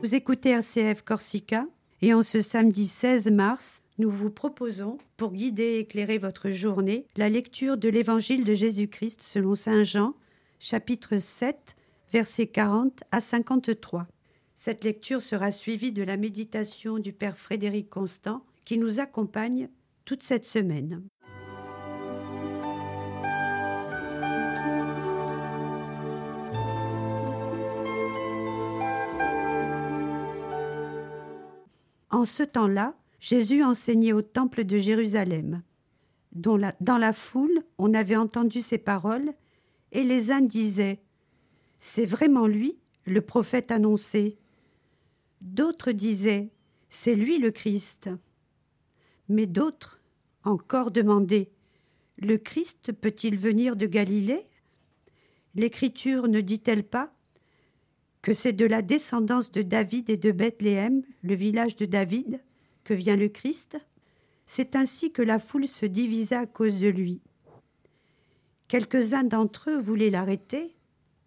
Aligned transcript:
Vous 0.00 0.14
écoutez 0.14 0.50
RCF 0.50 1.02
Corsica 1.02 1.66
et 2.02 2.14
en 2.14 2.22
ce 2.22 2.40
samedi 2.40 2.86
16 2.86 3.32
mars, 3.32 3.82
nous 3.98 4.08
vous 4.08 4.30
proposons, 4.30 4.96
pour 5.16 5.32
guider 5.32 5.64
et 5.64 5.78
éclairer 5.80 6.18
votre 6.18 6.50
journée, 6.50 7.04
la 7.16 7.28
lecture 7.28 7.76
de 7.76 7.88
l'Évangile 7.88 8.44
de 8.44 8.54
Jésus-Christ 8.54 9.22
selon 9.22 9.56
Saint 9.56 9.82
Jean, 9.82 10.14
chapitre 10.60 11.18
7, 11.18 11.76
versets 12.12 12.46
40 12.46 13.02
à 13.10 13.20
53. 13.20 14.06
Cette 14.54 14.84
lecture 14.84 15.20
sera 15.20 15.50
suivie 15.50 15.92
de 15.92 16.04
la 16.04 16.16
méditation 16.16 17.00
du 17.00 17.12
Père 17.12 17.36
Frédéric 17.36 17.90
Constant 17.90 18.44
qui 18.64 18.78
nous 18.78 19.00
accompagne 19.00 19.68
toute 20.04 20.22
cette 20.22 20.46
semaine. 20.46 21.02
En 32.18 32.24
ce 32.24 32.42
temps-là, 32.42 32.96
Jésus 33.20 33.62
enseignait 33.62 34.12
au 34.12 34.22
temple 34.22 34.64
de 34.64 34.76
Jérusalem. 34.76 35.62
Dont 36.32 36.56
la, 36.56 36.74
dans 36.80 36.98
la 36.98 37.12
foule, 37.12 37.62
on 37.78 37.94
avait 37.94 38.16
entendu 38.16 38.60
ces 38.60 38.76
paroles, 38.76 39.32
et 39.92 40.02
les 40.02 40.32
uns 40.32 40.40
disaient 40.40 41.00
C'est 41.78 42.04
vraiment 42.04 42.48
lui, 42.48 42.76
le 43.04 43.20
prophète 43.20 43.70
annoncé. 43.70 44.36
D'autres 45.42 45.92
disaient 45.92 46.50
C'est 46.90 47.14
lui 47.14 47.38
le 47.38 47.52
Christ. 47.52 48.10
Mais 49.28 49.46
d'autres 49.46 50.00
encore 50.42 50.90
demandaient 50.90 51.52
Le 52.16 52.36
Christ 52.36 52.90
peut-il 52.90 53.38
venir 53.38 53.76
de 53.76 53.86
Galilée? 53.86 54.48
L'Écriture 55.54 56.26
ne 56.26 56.40
dit-elle 56.40 56.82
pas 56.82 57.14
que 58.22 58.32
c'est 58.32 58.52
de 58.52 58.66
la 58.66 58.82
descendance 58.82 59.52
de 59.52 59.62
David 59.62 60.10
et 60.10 60.16
de 60.16 60.32
Bethléem, 60.32 61.02
le 61.22 61.34
village 61.34 61.76
de 61.76 61.86
David, 61.86 62.40
que 62.84 62.94
vient 62.94 63.16
le 63.16 63.28
Christ, 63.28 63.78
c'est 64.46 64.76
ainsi 64.76 65.12
que 65.12 65.22
la 65.22 65.38
foule 65.38 65.68
se 65.68 65.86
divisa 65.86 66.40
à 66.40 66.46
cause 66.46 66.80
de 66.80 66.88
lui. 66.88 67.20
Quelques-uns 68.66 69.24
d'entre 69.24 69.70
eux 69.70 69.78
voulaient 69.78 70.10
l'arrêter, 70.10 70.74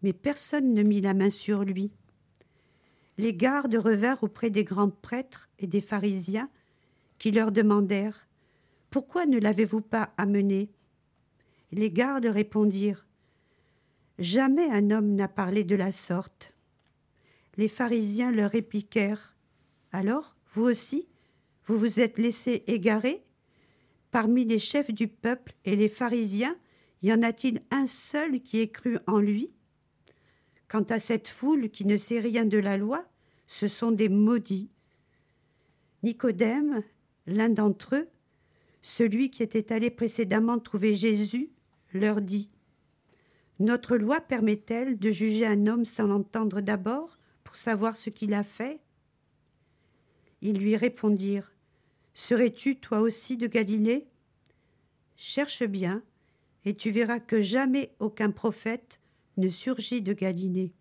mais 0.02 0.14
personne 0.14 0.74
ne 0.74 0.84
mit 0.84 1.02
la 1.02 1.14
main 1.14 1.30
sur 1.30 1.64
lui. 1.64 1.92
Les 3.18 3.34
gardes 3.34 3.76
revinrent 3.76 4.24
auprès 4.24 4.50
des 4.50 4.64
grands 4.64 4.90
prêtres 4.90 5.50
et 5.60 5.68
des 5.68 5.82
pharisiens, 5.82 6.50
qui 7.20 7.32
leur 7.32 7.52
demandèrent 7.52 8.28
Pourquoi 8.90 9.28
ne 9.28 9.40
l'avez-vous 9.40 9.82
pas 9.82 10.12
amené? 10.18 10.72
Les 11.72 11.92
gardes 11.92 12.26
répondirent 12.26 13.06
Jamais 14.18 14.70
un 14.70 14.92
homme 14.92 15.16
n'a 15.16 15.28
parlé 15.28 15.64
de 15.64 15.76
la 15.76 15.92
sorte. 15.92 16.51
Les 17.58 17.68
pharisiens 17.68 18.32
leur 18.32 18.52
répliquèrent. 18.52 19.36
Alors, 19.92 20.36
vous 20.54 20.64
aussi, 20.64 21.08
vous 21.66 21.78
vous 21.78 22.00
êtes 22.00 22.18
laissé 22.18 22.64
égarer? 22.68 23.24
Parmi 24.12 24.46
les 24.46 24.60
chefs 24.60 24.92
du 24.92 25.08
peuple 25.08 25.54
et 25.66 25.76
les 25.76 25.90
pharisiens, 25.90 26.56
y 27.02 27.12
en 27.12 27.24
a-t-il 27.24 27.62
un 27.72 27.86
seul 27.86 28.42
qui 28.42 28.60
ait 28.60 28.70
cru 28.70 29.00
en 29.08 29.20
lui? 29.20 29.52
Quant 30.68 30.84
à 30.84 31.00
cette 31.00 31.28
foule 31.28 31.70
qui 31.70 31.86
ne 31.86 31.98
sait 31.98 32.20
rien 32.20 32.46
de 32.46 32.58
la 32.58 32.78
loi, 32.78 33.06
ce 33.48 33.68
sont 33.68 33.92
des 33.92 34.08
maudits. 34.08 34.70
Nicodème, 36.04 36.84
l'un 37.28 37.50
d'entre 37.50 37.96
eux, 37.96 38.08
celui 38.82 39.30
qui 39.30 39.44
était 39.44 39.74
allé 39.74 39.90
précédemment 39.90 40.58
trouver 40.58 40.96
Jésus, 40.96 41.52
leur 41.94 42.22
dit 42.22 42.50
Notre 43.60 43.98
loi 43.98 44.22
permet-elle 44.22 44.98
de 44.98 45.12
juger 45.12 45.46
un 45.46 45.68
homme 45.68 45.86
sans 45.86 46.08
l'entendre 46.08 46.62
d'abord? 46.62 47.18
Savoir 47.56 47.96
ce 47.96 48.10
qu'il 48.10 48.34
a 48.34 48.44
fait? 48.44 48.80
Ils 50.42 50.60
lui 50.60 50.76
répondirent 50.76 51.52
Serais-tu 52.14 52.78
toi 52.78 53.00
aussi 53.00 53.38
de 53.38 53.48
Galilée? 53.48 54.08
Cherche 55.16 55.64
bien, 55.64 56.04
et 56.66 56.76
tu 56.76 56.92
verras 56.92 57.20
que 57.20 57.42
jamais 57.42 57.94
aucun 58.00 58.32
prophète 58.32 59.00
ne 59.38 59.50
surgit 59.50 60.02
de 60.02 60.14
Galilée. 60.14 60.74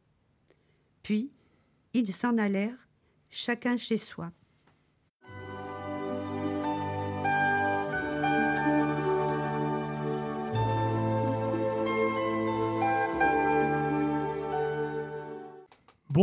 Puis 1.03 1.31
ils 1.95 2.13
s'en 2.13 2.37
allèrent, 2.37 2.89
chacun 3.31 3.77
chez 3.77 3.97
soi. 3.97 4.33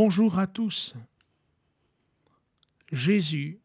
Bonjour 0.00 0.38
à 0.38 0.46
tous. 0.46 0.94
Jésus 2.92 3.58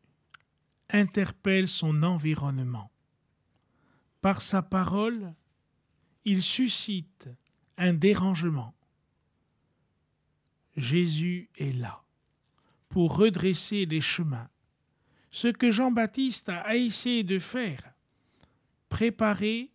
interpelle 0.89 1.67
son 1.67 2.01
environnement. 2.01 2.91
Par 4.19 4.41
sa 4.41 4.63
parole, 4.63 5.35
il 6.25 6.41
suscite 6.41 7.29
un 7.77 7.93
dérangement. 7.93 8.73
Jésus 10.75 11.51
est 11.55 11.71
là 11.71 12.03
pour 12.89 13.15
redresser 13.15 13.85
les 13.85 14.01
chemins. 14.01 14.49
Ce 15.29 15.49
que 15.49 15.69
Jean-Baptiste 15.69 16.49
a 16.49 16.75
essayé 16.75 17.23
de 17.23 17.37
faire, 17.37 17.93
préparer 18.89 19.71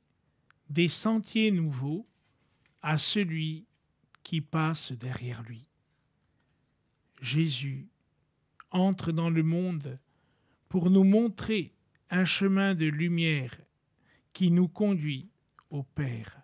des 0.69 0.89
sentiers 0.89 1.53
nouveaux 1.53 2.05
à 2.83 2.99
celui 2.99 3.65
qui 4.25 4.41
passe 4.41 4.91
derrière 4.91 5.45
lui. 5.45 5.68
Jésus 7.21 7.89
entre 8.71 9.13
dans 9.13 9.31
le 9.31 9.43
monde 9.43 9.99
pour 10.69 10.91
nous 10.91 11.05
montrer 11.05 11.75
un 12.11 12.25
chemin 12.25 12.75
de 12.75 12.87
lumière 12.87 13.57
qui 14.33 14.51
nous 14.51 14.69
conduit 14.69 15.29
au 15.71 15.83
Père. 15.83 16.41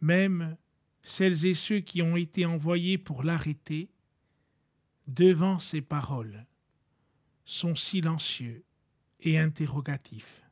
Même 0.00 0.56
celles 1.02 1.46
et 1.46 1.54
ceux 1.54 1.80
qui 1.80 2.02
ont 2.02 2.16
été 2.16 2.46
envoyés 2.46 2.98
pour 2.98 3.22
l'arrêter, 3.24 3.90
devant 5.06 5.58
ces 5.58 5.82
paroles, 5.82 6.46
sont 7.44 7.74
silencieux 7.74 8.64
et 9.20 9.38
interrogatifs. 9.38 10.42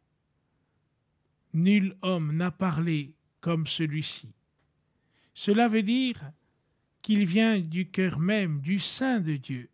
Nul 1.54 1.96
homme 2.02 2.36
n'a 2.36 2.50
parlé 2.50 3.14
comme 3.40 3.66
celui-ci. 3.66 4.34
Cela 5.34 5.68
veut 5.68 5.82
dire 5.82 6.32
qu'il 7.02 7.26
vient 7.26 7.58
du 7.58 7.88
cœur 7.88 8.18
même, 8.18 8.60
du 8.60 8.78
sein 8.78 9.20
de 9.20 9.36
Dieu, 9.36 9.68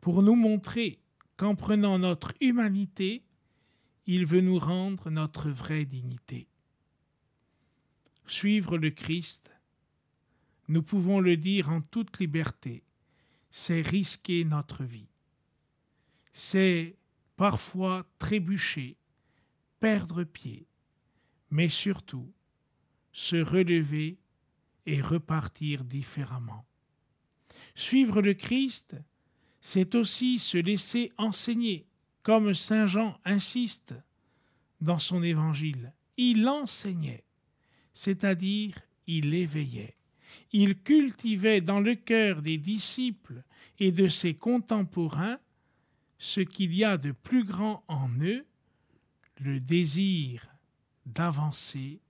pour 0.00 0.22
nous 0.22 0.34
montrer 0.34 0.98
qu'en 1.36 1.54
prenant 1.54 1.98
notre 1.98 2.32
humanité, 2.40 3.22
il 4.06 4.24
veut 4.24 4.40
nous 4.40 4.58
rendre 4.58 5.10
notre 5.10 5.50
vraie 5.50 5.84
dignité. 5.84 6.48
Suivre 8.26 8.78
le 8.78 8.90
Christ, 8.90 9.50
nous 10.68 10.82
pouvons 10.82 11.20
le 11.20 11.36
dire 11.36 11.70
en 11.70 11.80
toute 11.80 12.18
liberté, 12.18 12.82
c'est 13.50 13.82
risquer 13.82 14.44
notre 14.44 14.82
vie. 14.84 15.08
C'est 16.32 16.96
parfois 17.36 18.06
trébucher, 18.18 18.96
perdre 19.78 20.24
pied, 20.24 20.66
mais 21.50 21.68
surtout 21.68 22.32
se 23.12 23.36
relever 23.36 24.18
et 24.86 25.00
repartir 25.00 25.84
différemment. 25.84 26.64
Suivre 27.74 28.22
le 28.22 28.34
Christ, 28.34 28.96
c'est 29.60 29.94
aussi 29.94 30.38
se 30.38 30.58
laisser 30.58 31.12
enseigner, 31.18 31.86
comme 32.22 32.54
Saint 32.54 32.86
Jean 32.86 33.18
insiste 33.24 33.94
dans 34.80 34.98
son 34.98 35.22
évangile. 35.22 35.92
Il 36.16 36.48
enseignait, 36.48 37.24
c'est-à-dire 37.92 38.80
il 39.06 39.34
éveillait. 39.34 39.96
Il 40.52 40.80
cultivait 40.82 41.60
dans 41.60 41.80
le 41.80 41.94
cœur 41.94 42.42
des 42.42 42.58
disciples 42.58 43.42
et 43.78 43.92
de 43.92 44.08
ses 44.08 44.34
contemporains 44.34 45.38
ce 46.18 46.40
qu'il 46.40 46.74
y 46.74 46.84
a 46.84 46.96
de 46.96 47.12
plus 47.12 47.44
grand 47.44 47.84
en 47.88 48.08
eux, 48.20 48.46
le 49.38 49.60
désir 49.60 50.48
d'avancer 51.04 52.00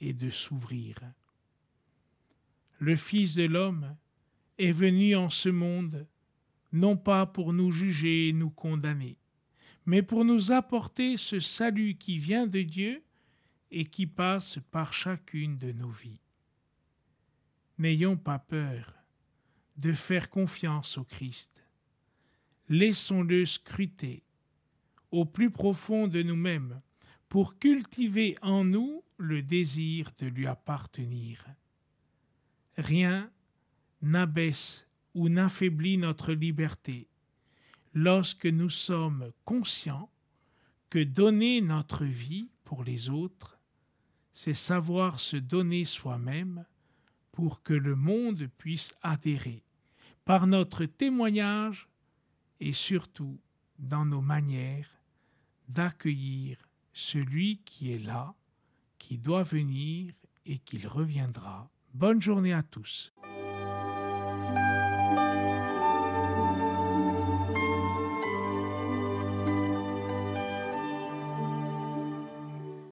et 0.00 0.12
de 0.12 0.30
s'ouvrir 0.30 0.96
le 2.78 2.96
Fils 2.96 3.34
de 3.34 3.44
l'homme, 3.44 3.96
est 4.58 4.72
venu 4.72 5.14
en 5.14 5.28
ce 5.28 5.48
monde, 5.48 6.06
non 6.72 6.96
pas 6.96 7.26
pour 7.26 7.52
nous 7.52 7.70
juger 7.70 8.28
et 8.28 8.32
nous 8.32 8.50
condamner, 8.50 9.18
mais 9.84 10.02
pour 10.02 10.24
nous 10.24 10.52
apporter 10.52 11.16
ce 11.16 11.40
salut 11.40 11.96
qui 11.96 12.18
vient 12.18 12.46
de 12.46 12.62
Dieu 12.62 13.02
et 13.70 13.84
qui 13.84 14.06
passe 14.06 14.58
par 14.70 14.92
chacune 14.92 15.58
de 15.58 15.72
nos 15.72 15.90
vies. 15.90 16.20
N'ayons 17.78 18.16
pas 18.16 18.38
peur 18.38 18.94
de 19.76 19.92
faire 19.92 20.30
confiance 20.30 20.96
au 20.96 21.04
Christ. 21.04 21.62
Laissons-le 22.68 23.44
scruter 23.44 24.22
au 25.10 25.24
plus 25.24 25.50
profond 25.50 26.08
de 26.08 26.22
nous-mêmes 26.22 26.80
pour 27.28 27.58
cultiver 27.58 28.36
en 28.42 28.64
nous 28.64 29.04
le 29.18 29.42
désir 29.42 30.10
de 30.18 30.26
lui 30.26 30.46
appartenir 30.46 31.44
rien 32.78 33.30
n'abaisse 34.02 34.86
ou 35.14 35.28
n'affaiblit 35.28 35.98
notre 35.98 36.32
liberté, 36.32 37.08
lorsque 37.94 38.46
nous 38.46 38.70
sommes 38.70 39.32
conscients 39.44 40.10
que 40.90 41.02
donner 41.02 41.60
notre 41.60 42.04
vie 42.04 42.50
pour 42.64 42.84
les 42.84 43.08
autres, 43.08 43.58
c'est 44.32 44.54
savoir 44.54 45.18
se 45.18 45.36
donner 45.36 45.84
soi-même 45.84 46.66
pour 47.32 47.62
que 47.62 47.72
le 47.72 47.96
monde 47.96 48.48
puisse 48.58 48.94
adhérer 49.02 49.62
par 50.24 50.46
notre 50.46 50.84
témoignage 50.84 51.88
et 52.60 52.72
surtout 52.72 53.40
dans 53.78 54.04
nos 54.04 54.20
manières 54.20 54.90
d'accueillir 55.68 56.58
celui 56.92 57.58
qui 57.64 57.92
est 57.92 57.98
là, 57.98 58.34
qui 58.98 59.18
doit 59.18 59.42
venir 59.42 60.12
et 60.44 60.58
qu'il 60.58 60.86
reviendra. 60.86 61.70
Bonne 61.98 62.20
journée 62.20 62.52
à 62.52 62.62
tous. 62.62 63.10